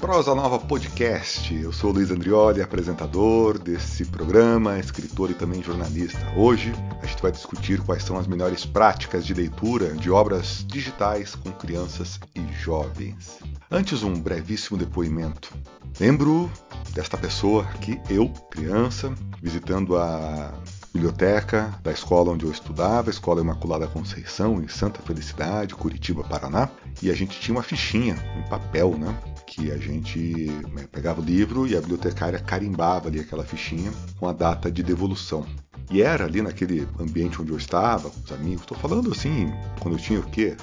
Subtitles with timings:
[0.00, 1.54] Prosa Nova Podcast.
[1.54, 6.18] Eu sou Luiz Andrioli, apresentador desse programa, escritor e também jornalista.
[6.34, 6.72] Hoje
[7.02, 11.52] a gente vai discutir quais são as melhores práticas de leitura de obras digitais com
[11.52, 13.40] crianças e jovens.
[13.70, 15.52] Antes, um brevíssimo depoimento.
[16.00, 16.50] Lembro
[16.94, 19.12] desta pessoa aqui, eu, criança,
[19.42, 20.54] visitando a
[20.94, 26.68] biblioteca da escola onde eu estudava, Escola Imaculada Conceição, em Santa Felicidade, Curitiba, Paraná,
[27.02, 29.16] e a gente tinha uma fichinha em papel, né?
[29.52, 34.28] Que a gente né, pegava o livro e a bibliotecária carimbava ali aquela fichinha com
[34.28, 35.44] a data de devolução.
[35.90, 39.96] E era ali naquele ambiente onde eu estava, com os amigos, estou falando assim, quando
[39.96, 40.56] eu tinha o quê?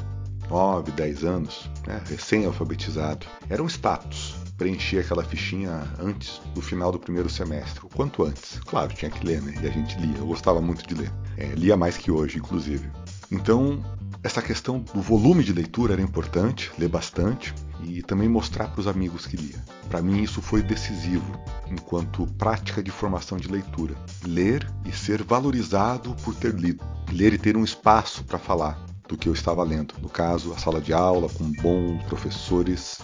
[0.50, 2.02] 9, 10 anos, né?
[2.08, 3.28] recém-alfabetizado.
[3.50, 8.58] Era um status preencher aquela fichinha antes do final do primeiro semestre, o quanto antes.
[8.66, 9.54] Claro, tinha que ler, né?
[9.62, 10.18] E a gente lia.
[10.18, 11.12] Eu gostava muito de ler.
[11.36, 12.90] É, lia mais que hoje, inclusive.
[13.32, 13.84] Então,
[14.24, 17.54] essa questão do volume de leitura era importante, ler bastante
[17.84, 19.64] e também mostrar para os amigos que lia.
[19.90, 23.96] Para mim, isso foi decisivo enquanto prática de formação de leitura.
[24.26, 26.84] Ler e ser valorizado por ter lido.
[27.12, 29.94] Ler e ter um espaço para falar do que eu estava lendo.
[30.02, 33.00] No caso, a sala de aula com bons professores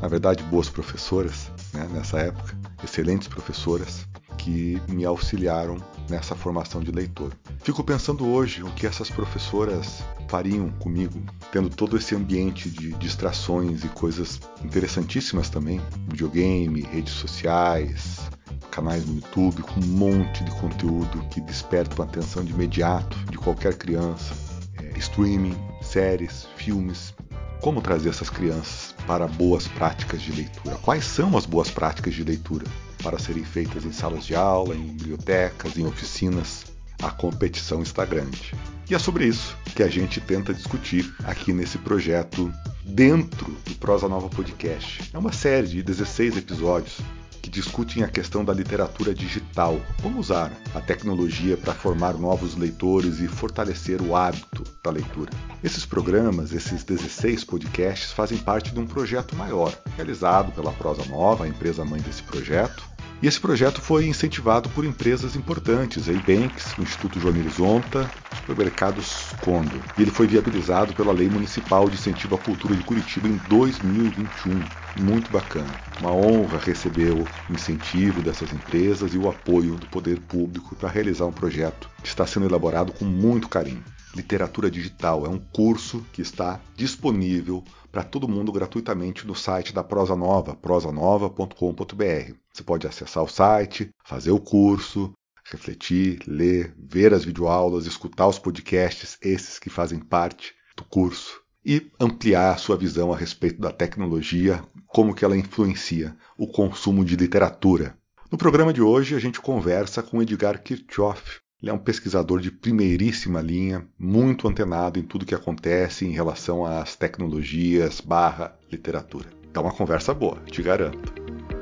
[0.00, 4.06] na verdade, boas professoras né, nessa época, excelentes professoras
[4.46, 5.76] que me auxiliaram
[6.08, 7.32] nessa formação de leitor.
[7.64, 13.82] Fico pensando hoje o que essas professoras fariam comigo, tendo todo esse ambiente de distrações
[13.82, 18.30] e coisas interessantíssimas também, videogame, redes sociais,
[18.70, 23.36] canais no YouTube com um monte de conteúdo que desperta a atenção de imediato de
[23.36, 24.32] qualquer criança,
[24.80, 27.12] é, streaming, séries, filmes.
[27.60, 30.76] Como trazer essas crianças para boas práticas de leitura.
[30.76, 32.66] Quais são as boas práticas de leitura
[33.02, 36.66] para serem feitas em salas de aula, em bibliotecas, em oficinas?
[37.02, 38.54] A competição está grande.
[38.88, 42.52] E é sobre isso que a gente tenta discutir aqui nesse projeto
[42.84, 45.10] dentro do Prosa Nova Podcast.
[45.12, 47.00] É uma série de 16 episódios
[47.46, 53.20] que discutem a questão da literatura digital, como usar a tecnologia para formar novos leitores
[53.20, 55.30] e fortalecer o hábito da leitura.
[55.62, 61.44] Esses programas, esses 16 podcasts, fazem parte de um projeto maior, realizado pela Prosa Nova,
[61.44, 62.82] a empresa mãe desse projeto,
[63.22, 68.10] e esse projeto foi incentivado por empresas importantes, a Ebanks, o Instituto João Zonta,
[68.46, 69.80] Supermercados Condor.
[69.98, 74.60] E ele foi viabilizado pela Lei Municipal de Incentivo à Cultura de Curitiba em 2021.
[75.02, 75.68] Muito bacana.
[76.00, 81.26] Uma honra receber o incentivo dessas empresas e o apoio do poder público para realizar
[81.26, 83.82] um projeto que está sendo elaborado com muito carinho.
[84.14, 89.82] Literatura Digital é um curso que está disponível para todo mundo gratuitamente no site da
[89.82, 92.34] Prosa Nova, prosanova.com.br.
[92.52, 95.12] Você pode acessar o site, fazer o curso,
[95.50, 101.90] refletir, ler, ver as videoaulas, escutar os podcasts, esses que fazem parte do curso, e
[101.98, 107.16] ampliar a sua visão a respeito da tecnologia, como que ela influencia o consumo de
[107.16, 107.96] literatura.
[108.30, 112.50] No programa de hoje a gente conversa com Edgar Kirchhoff, ele é um pesquisador de
[112.50, 119.30] primeiríssima linha, muito antenado em tudo que acontece em relação às tecnologias barra literatura.
[119.54, 121.14] É uma conversa boa, te garanto.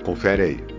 [0.04, 0.73] Confere aí.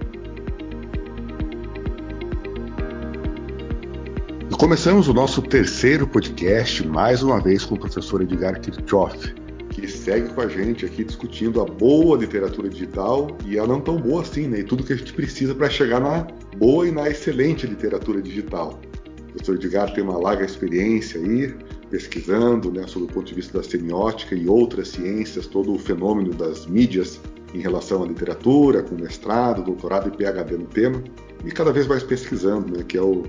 [4.57, 9.33] Começamos o nosso terceiro podcast, mais uma vez com o professor Edgar Kirchhoff,
[9.69, 13.97] que segue com a gente aqui discutindo a boa literatura digital e a não tão
[13.97, 14.59] boa assim, né?
[14.59, 16.27] E tudo que a gente precisa para chegar na
[16.57, 18.79] boa e na excelente literatura digital.
[19.19, 21.53] O professor Edgar tem uma larga experiência aí,
[21.89, 26.33] pesquisando né, sobre o ponto de vista da semiótica e outras ciências, todo o fenômeno
[26.33, 27.19] das mídias
[27.53, 31.03] em relação à literatura, com mestrado, doutorado e PhD no tema,
[31.43, 33.23] e cada vez mais pesquisando, né, que é o,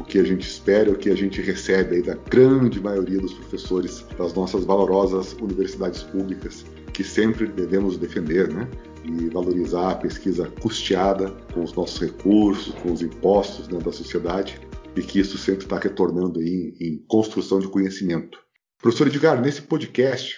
[0.00, 3.34] o que a gente espera, o que a gente recebe aí da grande maioria dos
[3.34, 8.66] professores das nossas valorosas universidades públicas, que sempre devemos defender, né?
[9.04, 14.58] E valorizar a pesquisa custeada com os nossos recursos, com os impostos né, da sociedade,
[14.96, 18.38] e que isso sempre está retornando aí em, construção de conhecimento.
[18.80, 20.36] Professor Edgar, nesse podcast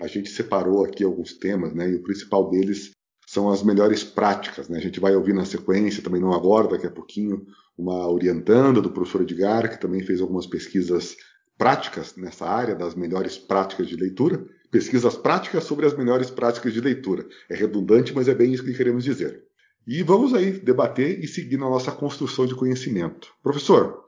[0.00, 2.90] a gente separou aqui alguns temas, né, e o principal deles
[3.26, 4.68] são as melhores práticas.
[4.68, 4.78] Né?
[4.78, 7.46] A gente vai ouvir na sequência, também não agora, daqui a pouquinho,
[7.76, 11.16] uma orientanda do professor Edgar, que também fez algumas pesquisas
[11.56, 16.80] práticas nessa área das melhores práticas de leitura, pesquisas práticas sobre as melhores práticas de
[16.80, 17.26] leitura.
[17.48, 19.42] É redundante, mas é bem isso que queremos dizer.
[19.86, 23.28] E vamos aí debater e seguir na nossa construção de conhecimento.
[23.42, 24.02] Professor,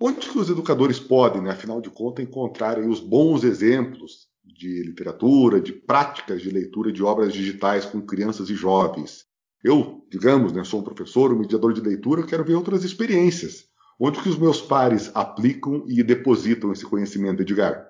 [0.00, 5.60] onde que os educadores podem, né, afinal de contas, encontrar os bons exemplos de literatura,
[5.60, 9.24] de práticas de leitura de obras digitais com crianças e jovens?
[9.62, 13.66] Eu, digamos, né, sou um professor, um mediador de leitura, quero ver outras experiências.
[13.98, 17.86] Onde que os meus pares aplicam e depositam esse conhecimento, Edgar?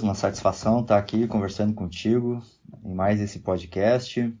[0.00, 2.42] Uma satisfação estar aqui conversando contigo
[2.84, 4.36] em mais esse podcast.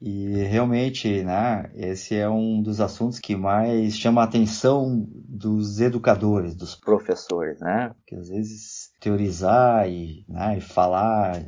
[0.00, 6.54] E realmente, né, esse é um dos assuntos que mais chama a atenção dos educadores,
[6.54, 7.92] dos professores, né?
[7.96, 11.42] Porque às vezes teorizar e, né, e falar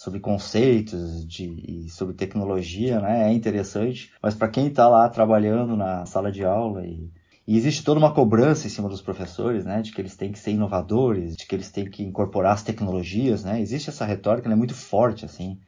[0.00, 5.76] sobre conceitos de, e sobre tecnologia, né, é interessante, mas para quem está lá trabalhando
[5.76, 7.12] na sala de aula e,
[7.46, 10.38] e existe toda uma cobrança em cima dos professores, né, de que eles têm que
[10.38, 14.54] ser inovadores, de que eles têm que incorporar as tecnologias, né, existe essa retórica, é
[14.54, 15.60] muito forte, assim,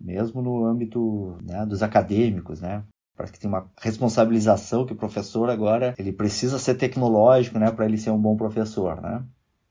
[0.00, 2.82] mesmo no âmbito né, dos acadêmicos, né?
[3.16, 7.84] Parece que tem uma responsabilização que o professor agora ele precisa ser tecnológico, né, para
[7.84, 9.22] ele ser um bom professor, né?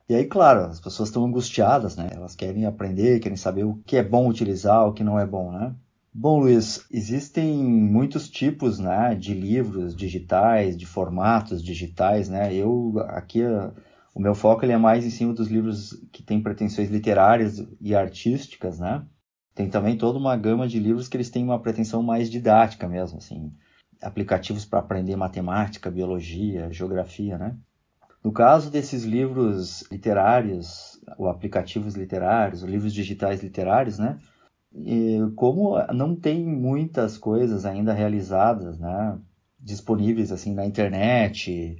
[0.09, 2.09] E aí, claro, as pessoas estão angustiadas, né?
[2.13, 5.51] Elas querem aprender, querem saber o que é bom utilizar, o que não é bom,
[5.51, 5.75] né?
[6.13, 12.54] Bom, Luiz, existem muitos tipos, né, de livros digitais, de formatos digitais, né?
[12.54, 13.42] Eu aqui
[14.15, 17.94] o meu foco ele é mais em cima dos livros que têm pretensões literárias e
[17.94, 19.06] artísticas, né?
[19.53, 23.19] Tem também toda uma gama de livros que eles têm uma pretensão mais didática mesmo,
[23.19, 23.53] assim,
[24.01, 27.56] aplicativos para aprender matemática, biologia, geografia, né?
[28.24, 34.18] No caso desses livros literários, ou aplicativos literários, ou livros digitais literários, né?
[34.74, 39.18] E como não tem muitas coisas ainda realizadas, né?
[39.60, 41.78] Disponíveis assim na internet,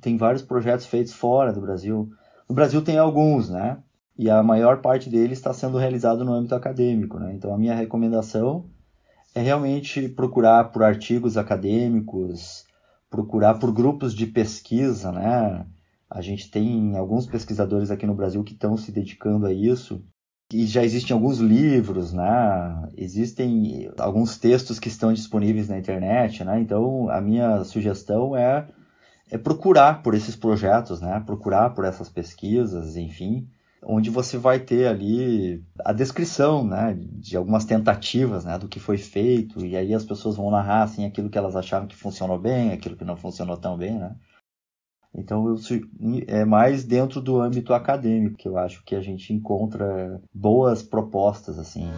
[0.00, 2.10] tem vários projetos feitos fora do Brasil.
[2.48, 3.78] No Brasil tem alguns, né?
[4.18, 7.18] e a maior parte dele está sendo realizado no âmbito acadêmico.
[7.18, 7.34] Né?
[7.34, 8.64] Então, a minha recomendação
[9.34, 12.64] é realmente procurar por artigos acadêmicos,
[13.10, 15.12] procurar por grupos de pesquisa.
[15.12, 15.66] Né?
[16.10, 20.04] A gente tem alguns pesquisadores aqui no Brasil que estão se dedicando a isso.
[20.52, 22.88] E já existem alguns livros, né?
[22.96, 26.44] existem alguns textos que estão disponíveis na internet.
[26.44, 26.60] Né?
[26.60, 28.68] Então, a minha sugestão é,
[29.28, 31.20] é procurar por esses projetos, né?
[31.26, 33.48] procurar por essas pesquisas, enfim
[33.82, 38.98] onde você vai ter ali a descrição, né, de algumas tentativas, né, do que foi
[38.98, 42.72] feito, e aí as pessoas vão narrar, assim, aquilo que elas acharam que funcionou bem,
[42.72, 44.16] aquilo que não funcionou tão bem, né.
[45.14, 45.56] Então, eu,
[46.26, 51.58] é mais dentro do âmbito acadêmico que eu acho que a gente encontra boas propostas,
[51.58, 51.90] assim.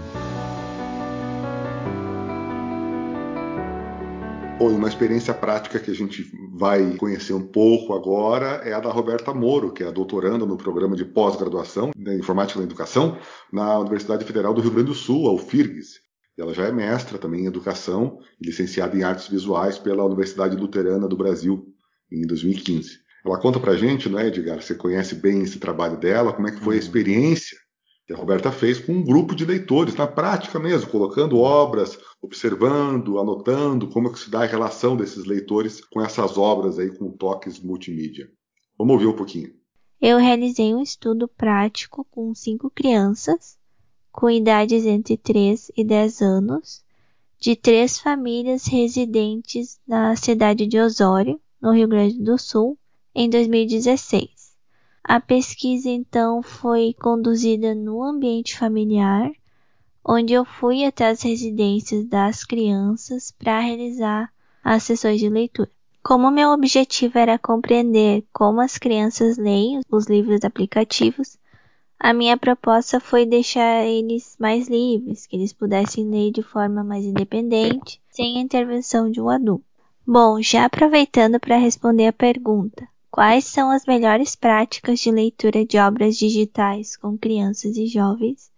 [4.59, 8.91] Bom, uma experiência prática que a gente vai conhecer um pouco agora é a da
[8.91, 13.17] Roberta Moro, que é doutoranda no programa de pós-graduação da Informática da Educação
[13.53, 16.01] na Universidade Federal do Rio Grande do Sul, a UFIRGS.
[16.37, 21.07] Ela já é mestra também em Educação e licenciada em Artes Visuais pela Universidade Luterana
[21.07, 21.68] do Brasil
[22.11, 22.99] em 2015.
[23.25, 24.63] Ela conta pra gente, não é, Edgar?
[24.63, 26.83] Você conhece bem esse trabalho dela, como é que foi a uhum.
[26.83, 27.59] experiência
[28.09, 33.19] que a Roberta fez com um grupo de leitores, na prática mesmo, colocando obras, observando,
[33.19, 37.11] anotando como é que se dá a relação desses leitores com essas obras aí com
[37.11, 38.27] toques multimídia.
[38.79, 39.53] Vamos ouvir um pouquinho.
[40.01, 43.59] Eu realizei um estudo prático com cinco crianças,
[44.11, 46.83] com idades entre 3 e 10 anos,
[47.39, 52.79] de três famílias residentes na cidade de Osório, no Rio Grande do Sul,
[53.15, 54.57] em 2016.
[55.03, 59.31] A pesquisa então foi conduzida no ambiente familiar,
[60.05, 64.33] onde eu fui até as residências das crianças para realizar
[64.63, 65.71] as sessões de leitura.
[66.03, 71.39] Como meu objetivo era compreender como as crianças leem os livros aplicativos,
[72.01, 77.05] a minha proposta foi deixar eles mais livres, que eles pudessem ler de forma mais
[77.05, 79.68] independente, sem a intervenção de um adulto.
[80.11, 85.77] Bom, já aproveitando para responder a pergunta, Quais são as melhores práticas de leitura de
[85.77, 88.51] obras digitais com crianças e jovens?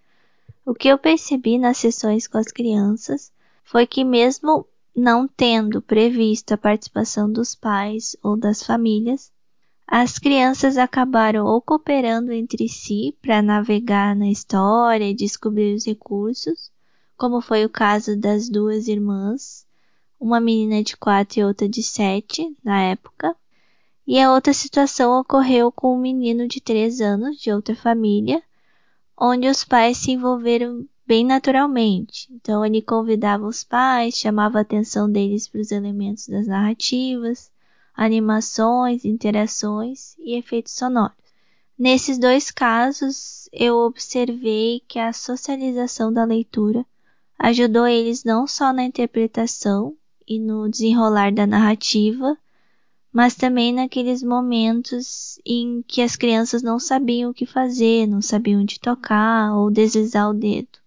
[0.67, 3.33] O que eu percebi nas sessões com as crianças
[3.65, 9.33] foi que, mesmo não tendo previsto a participação dos pais ou das famílias,
[9.87, 16.71] as crianças acabaram ou cooperando entre si para navegar na história e descobrir os recursos,
[17.17, 19.65] como foi o caso das duas irmãs,
[20.21, 23.35] uma menina de 4 e outra de 7 na época,
[24.07, 28.43] e a outra situação ocorreu com um menino de 3 anos de outra família,
[29.17, 32.29] onde os pais se envolveram bem naturalmente.
[32.33, 37.51] Então ele convidava os pais, chamava a atenção deles para os elementos das narrativas,
[37.95, 41.17] animações, interações e efeitos sonoros.
[41.79, 46.85] Nesses dois casos, eu observei que a socialização da leitura
[47.39, 49.97] ajudou eles não só na interpretação
[50.31, 52.39] e no desenrolar da narrativa,
[53.13, 58.61] mas também naqueles momentos em que as crianças não sabiam o que fazer, não sabiam
[58.61, 60.79] onde tocar ou deslizar o dedo.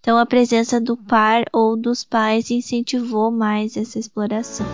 [0.00, 4.66] Então a presença do par ou dos pais incentivou mais essa exploração.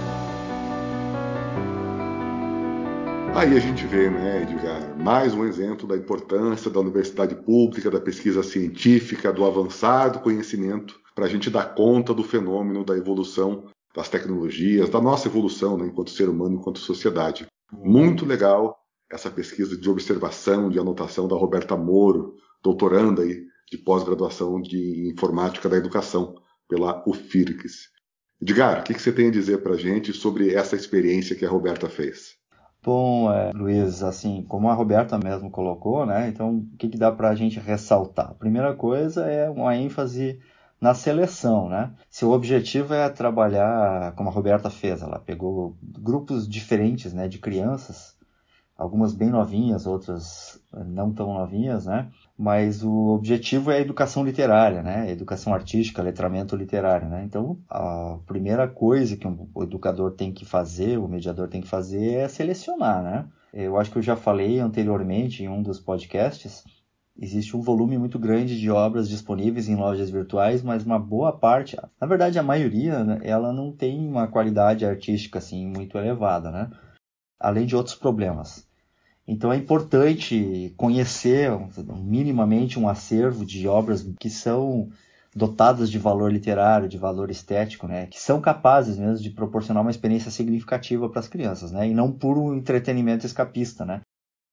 [3.36, 8.00] Aí a gente vê, né, Edgar, mais um exemplo da importância da universidade pública, da
[8.00, 14.08] pesquisa científica, do avançado conhecimento para a gente dar conta do fenômeno da evolução das
[14.08, 17.46] tecnologias, da nossa evolução né, enquanto ser humano, enquanto sociedade.
[17.72, 18.76] Muito legal
[19.10, 25.68] essa pesquisa de observação, de anotação da Roberta Moro, doutoranda aí de pós-graduação de informática
[25.68, 26.34] da educação
[26.68, 27.88] pela UFIRGS.
[28.42, 31.46] Edgar, o que, que você tem a dizer para a gente sobre essa experiência que
[31.46, 32.34] a Roberta fez?
[32.82, 36.28] Bom, é, Luiz, assim, como a Roberta mesmo colocou, né?
[36.28, 38.30] Então, o que, que dá para a gente ressaltar?
[38.32, 40.38] A primeira coisa é uma ênfase
[40.84, 41.94] na seleção, né?
[42.10, 47.38] Se o objetivo é trabalhar, como a Roberta fez, ela pegou grupos diferentes, né, de
[47.38, 48.14] crianças,
[48.76, 52.10] algumas bem novinhas, outras não tão novinhas, né?
[52.36, 55.10] Mas o objetivo é a educação literária, né?
[55.10, 57.24] Educação artística, letramento literário, né?
[57.24, 61.68] Então, a primeira coisa que um, o educador tem que fazer, o mediador tem que
[61.68, 63.26] fazer é selecionar, né?
[63.54, 66.62] Eu acho que eu já falei anteriormente em um dos podcasts,
[67.18, 71.76] existe um volume muito grande de obras disponíveis em lojas virtuais, mas uma boa parte,
[72.00, 76.70] na verdade a maioria, né, ela não tem uma qualidade artística assim muito elevada, né?
[77.38, 78.66] Além de outros problemas.
[79.26, 81.50] Então é importante conhecer
[81.96, 84.90] minimamente um acervo de obras que são
[85.34, 89.90] dotadas de valor literário, de valor estético, né, que são capazes mesmo de proporcionar uma
[89.90, 94.00] experiência significativa para as crianças, né, e não puro entretenimento escapista, né.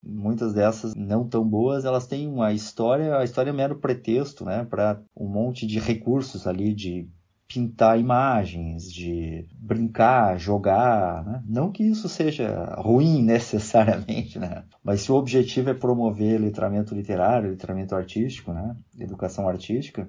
[0.03, 4.65] Muitas dessas não tão boas, elas têm uma história, a história é mero pretexto, né,
[4.65, 7.07] para um monte de recursos ali de
[7.47, 11.43] pintar imagens, de brincar, jogar, né?
[11.45, 14.63] Não que isso seja ruim necessariamente, né?
[14.81, 18.73] Mas se o objetivo é promover letramento literário, letramento artístico, né?
[18.97, 20.07] Educação artística,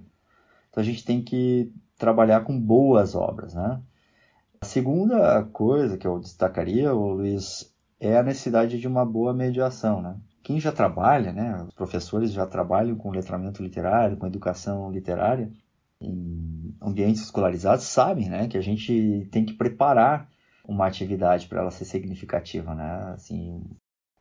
[0.70, 3.80] então a gente tem que trabalhar com boas obras, né?
[4.60, 7.71] A segunda coisa que eu destacaria, Luiz,
[8.02, 10.16] é a necessidade de uma boa mediação, né?
[10.42, 11.62] Quem já trabalha, né?
[11.68, 15.52] Os professores já trabalham com letramento literário, com educação literária,
[16.00, 20.28] em ambientes escolarizados sabem, né, que a gente tem que preparar
[20.66, 23.12] uma atividade para ela ser significativa, né?
[23.14, 23.62] Assim,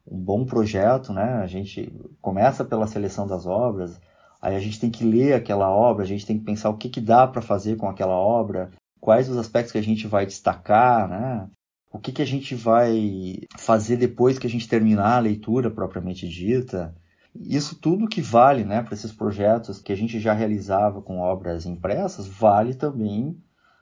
[0.05, 1.39] um bom projeto, né?
[1.41, 3.99] A gente começa pela seleção das obras,
[4.39, 6.87] aí a gente tem que ler aquela obra, a gente tem que pensar o que,
[6.87, 8.69] que dá para fazer com aquela obra,
[8.99, 11.49] quais os aspectos que a gente vai destacar, né?
[11.91, 16.27] O que, que a gente vai fazer depois que a gente terminar a leitura propriamente
[16.27, 16.95] dita.
[17.35, 21.65] Isso tudo que vale né, para esses projetos que a gente já realizava com obras
[21.65, 23.37] impressas, vale também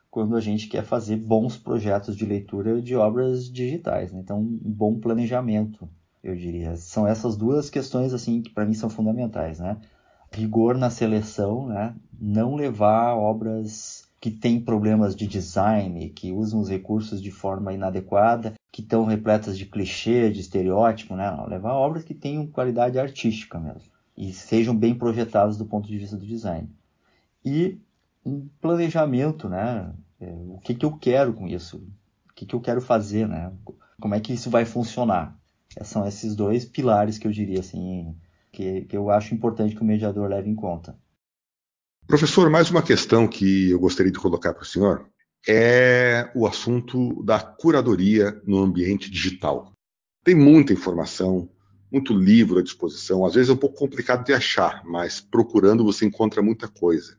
[0.10, 4.12] quando a gente quer fazer bons projetos de leitura de obras digitais.
[4.12, 4.20] Né?
[4.20, 5.88] Então, um bom planejamento,
[6.24, 6.76] eu diria.
[6.76, 9.60] São essas duas questões assim que para mim são fundamentais.
[9.60, 9.78] Né?
[10.32, 11.96] Rigor na seleção, né?
[12.20, 18.54] não levar obras que têm problemas de design, que usam os recursos de forma inadequada
[18.72, 21.32] que estão repletas de clichê, de estereótipo, né?
[21.32, 25.98] Não, levar obras que tenham qualidade artística mesmo e sejam bem projetadas do ponto de
[25.98, 26.70] vista do design.
[27.44, 27.80] E
[28.26, 29.94] um planejamento, né?
[30.20, 31.78] É, o que, que eu quero com isso?
[32.30, 33.50] O que, que eu quero fazer, né?
[34.00, 35.40] Como é que isso vai funcionar?
[35.84, 38.14] São esses dois pilares que eu diria assim,
[38.52, 40.98] que, que eu acho importante que o mediador leve em conta.
[42.10, 45.08] Professor, mais uma questão que eu gostaria de colocar para o senhor
[45.48, 49.72] é o assunto da curadoria no ambiente digital.
[50.24, 51.48] Tem muita informação,
[51.92, 56.04] muito livro à disposição, às vezes é um pouco complicado de achar, mas procurando você
[56.04, 57.16] encontra muita coisa.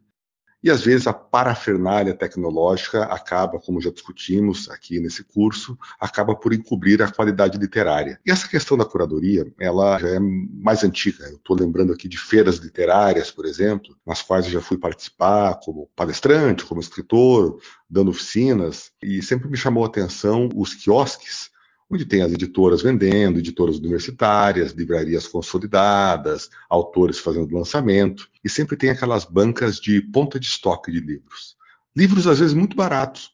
[0.62, 6.52] E às vezes a parafernália tecnológica acaba, como já discutimos aqui nesse curso, acaba por
[6.52, 8.20] encobrir a qualidade literária.
[8.26, 11.24] E essa questão da curadoria, ela já é mais antiga.
[11.24, 15.58] Eu estou lembrando aqui de feiras literárias, por exemplo, nas quais eu já fui participar
[15.64, 21.49] como palestrante, como escritor, dando oficinas, e sempre me chamou a atenção os quiosques
[21.90, 28.90] onde tem as editoras vendendo, editoras universitárias, livrarias consolidadas, autores fazendo lançamento, e sempre tem
[28.90, 31.56] aquelas bancas de ponta de estoque de livros.
[31.96, 33.32] Livros às vezes muito baratos,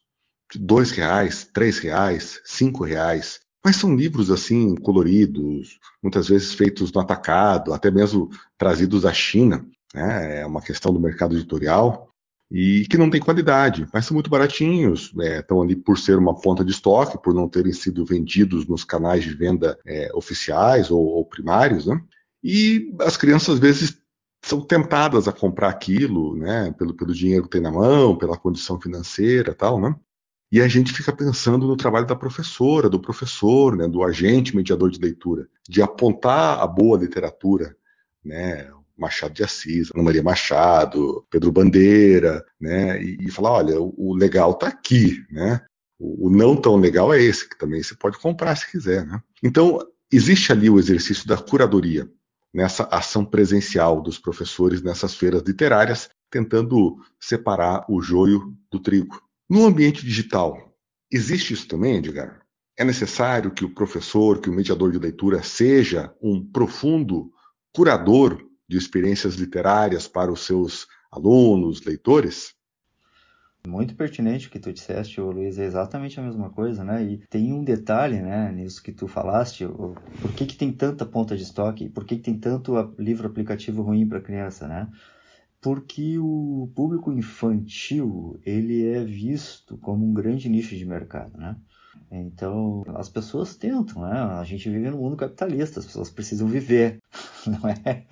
[0.51, 6.91] de dois reais, três reais, cinco reais, mas são livros assim coloridos, muitas vezes feitos
[6.91, 9.65] no atacado, até mesmo trazidos da China.
[9.93, 10.39] Né?
[10.39, 12.06] É uma questão do mercado editorial
[12.49, 16.33] e que não tem qualidade, mas são muito baratinhos, é, estão ali por ser uma
[16.33, 21.05] ponta de estoque, por não terem sido vendidos nos canais de venda é, oficiais ou,
[21.05, 22.01] ou, primários, né?
[22.43, 23.97] E as crianças às vezes
[24.41, 26.73] são tentadas a comprar aquilo, né?
[26.77, 29.93] Pelo, pelo dinheiro que tem na mão, pela condição financeira, tal, né?
[30.49, 34.89] E a gente fica pensando no trabalho da professora, do professor, né, do agente mediador
[34.89, 37.75] de leitura, de apontar a boa literatura,
[38.23, 43.01] né, Machado de Assis, Ana Maria Machado, Pedro Bandeira, né?
[43.01, 45.61] E, e falar, olha, o, o legal está aqui, né?
[45.99, 49.21] O, o, não tão legal é esse, que também você pode comprar se quiser, né?
[49.43, 49.79] Então,
[50.11, 52.09] existe ali o exercício da curadoria,
[52.53, 59.21] nessa ação presencial dos professores nessas feiras literárias, tentando separar o joio do trigo.
[59.49, 60.57] No ambiente digital,
[61.11, 62.41] existe isso também, Edgar?
[62.77, 67.31] É necessário que o professor, que o mediador de leitura seja um profundo
[67.73, 72.55] curador de experiências literárias para os seus alunos, leitores?
[73.67, 77.03] Muito pertinente o que tu disseste, Luiz, é exatamente a mesma coisa, né?
[77.03, 81.35] E tem um detalhe, né, nisso que tu falaste, por que, que tem tanta ponta
[81.35, 84.89] de estoque, por que, que tem tanto livro aplicativo ruim para criança, né?
[85.59, 91.57] Porque o público infantil, ele é visto como um grande nicho de mercado, né?
[92.09, 94.13] Então, as pessoas tentam, né?
[94.39, 97.01] A gente vive no mundo capitalista, as pessoas precisam viver,
[97.45, 98.05] não é?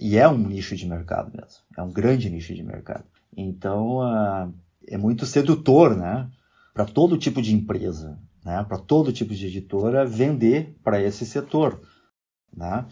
[0.00, 3.04] E é um nicho de mercado mesmo, é um grande nicho de mercado.
[3.36, 4.52] Então, uh,
[4.86, 6.28] é muito sedutor, né?
[6.72, 8.64] Para todo tipo de empresa, né?
[8.64, 11.80] Para todo tipo de editora vender para esse setor,
[12.56, 12.86] né?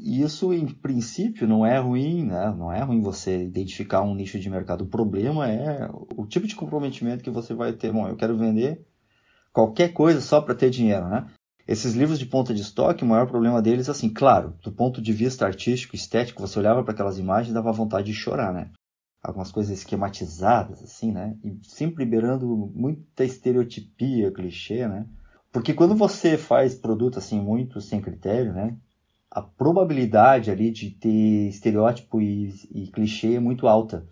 [0.00, 2.52] E isso, em princípio, não é ruim, né?
[2.56, 4.82] Não é ruim você identificar um nicho de mercado.
[4.82, 7.92] O problema é o tipo de comprometimento que você vai ter.
[7.92, 8.84] Bom, eu quero vender
[9.52, 11.26] qualquer coisa só para ter dinheiro, né?
[11.66, 15.12] Esses livros de ponta de estoque, o maior problema deles, assim, claro, do ponto de
[15.12, 18.70] vista artístico, estético, você olhava para aquelas imagens e dava vontade de chorar, né?
[19.22, 21.36] Algumas coisas esquematizadas, assim, né?
[21.44, 25.06] E sempre liberando muita estereotipia, clichê, né?
[25.52, 28.76] Porque quando você faz produto, assim, muito sem critério, né?
[29.30, 34.04] A probabilidade ali de ter estereótipo e, e clichê é muito alta.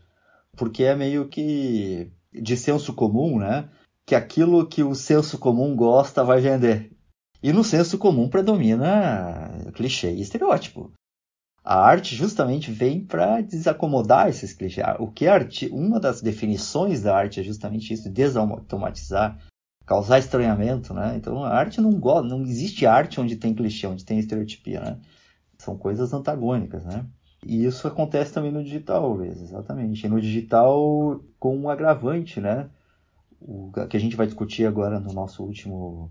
[0.56, 3.68] Porque é meio que de senso comum, né?
[4.06, 6.92] Que aquilo que o senso comum gosta vai vender.
[7.42, 10.92] E no senso comum predomina clichê e estereótipo.
[11.64, 14.86] A arte justamente vem para desacomodar esses clichês.
[14.98, 19.38] O que arte, uma das definições da arte é justamente isso, desautomatizar,
[19.86, 21.14] causar estranhamento, né?
[21.16, 24.98] Então a arte não gosta, não existe arte onde tem clichê, onde tem estereotipia, né?
[25.58, 27.06] São coisas antagônicas, né?
[27.44, 30.04] E isso acontece também no digital, exatamente.
[30.04, 32.68] E no digital com um agravante, né?
[33.40, 36.10] O que a gente vai discutir agora no nosso último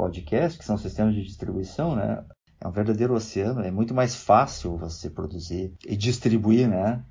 [0.00, 2.24] podcast, que são sistemas de distribuição, né?
[2.58, 7.04] É um verdadeiro oceano, é muito mais fácil você produzir e distribuir, né?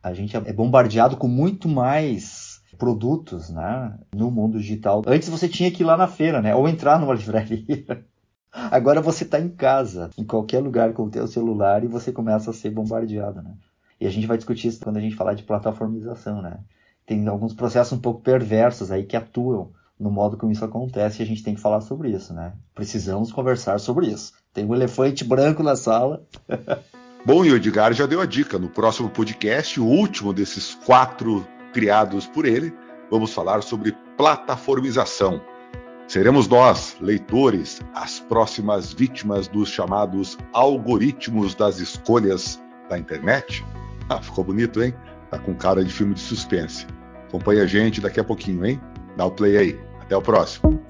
[0.00, 3.98] A gente é bombardeado com muito mais produtos, né?
[4.14, 5.02] No mundo digital.
[5.06, 6.54] Antes você tinha que ir lá na feira, né?
[6.54, 8.04] Ou entrar numa livraria.
[8.52, 12.50] Agora você está em casa, em qualquer lugar com o teu celular e você começa
[12.50, 13.54] a ser bombardeado, né?
[14.00, 16.60] E a gente vai discutir isso quando a gente falar de plataformização, né?
[17.04, 21.22] Tem alguns processos um pouco perversos aí que atuam no modo como isso acontece e
[21.22, 22.54] a gente tem que falar sobre isso, né?
[22.74, 24.32] Precisamos conversar sobre isso.
[24.54, 26.26] Tem um elefante branco na sala.
[27.24, 28.58] Bom, e o Edgar já deu a dica.
[28.58, 32.72] No próximo podcast, o último desses quatro criados por ele,
[33.10, 35.42] vamos falar sobre plataformização.
[36.08, 43.64] Seremos nós, leitores, as próximas vítimas dos chamados algoritmos das escolhas da internet?
[44.08, 44.94] Ah, ficou bonito, hein?
[45.30, 46.86] Tá com cara de filme de suspense.
[47.28, 48.80] Acompanhe a gente daqui a pouquinho, hein?
[49.16, 49.89] Dá o play aí.
[50.10, 50.82] Até o próximo.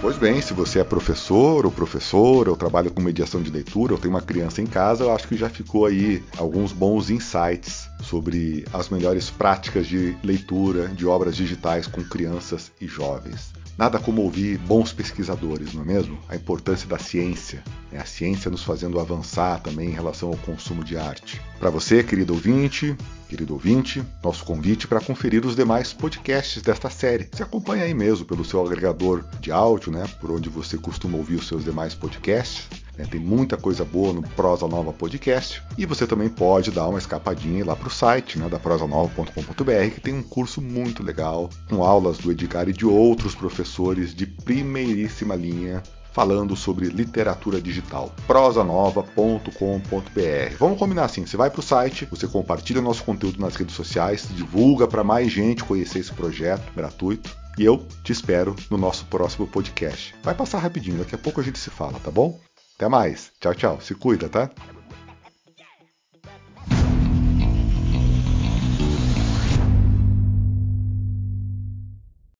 [0.00, 3.98] Pois bem, se você é professor ou professora, ou trabalha com mediação de leitura, ou
[3.98, 8.64] tem uma criança em casa, eu acho que já ficou aí alguns bons insights sobre
[8.72, 13.52] as melhores práticas de leitura de obras digitais com crianças e jovens.
[13.76, 16.16] Nada como ouvir bons pesquisadores, não é mesmo?
[16.28, 17.98] A importância da ciência, né?
[17.98, 21.40] a ciência nos fazendo avançar também em relação ao consumo de arte.
[21.58, 22.96] Para você, querido ouvinte,
[23.28, 27.28] querido ouvinte, nosso convite para conferir os demais podcasts desta série.
[27.32, 30.06] Se acompanha aí mesmo pelo seu agregador de áudio, né?
[30.20, 32.68] Por onde você costuma ouvir os seus demais podcasts.
[32.96, 33.06] Né?
[33.10, 35.62] Tem muita coisa boa no Prosa Nova Podcast.
[35.76, 40.00] E você também pode dar uma escapadinha lá para o site né, da prosanova.com.br, que
[40.00, 45.34] tem um curso muito legal, com aulas do Edgar e de outros professores de primeiríssima
[45.34, 45.82] linha
[46.14, 48.14] falando sobre literatura digital.
[48.26, 50.56] prosanova.com.br.
[50.58, 54.28] Vamos combinar assim, você vai para o site, você compartilha nosso conteúdo nas redes sociais,
[54.30, 57.36] divulga para mais gente conhecer esse projeto gratuito.
[57.58, 60.14] E eu te espero no nosso próximo podcast.
[60.22, 62.38] Vai passar rapidinho, daqui a pouco a gente se fala, tá bom?
[62.76, 63.30] Até mais.
[63.40, 63.80] Tchau, tchau.
[63.80, 64.50] Se cuida, tá?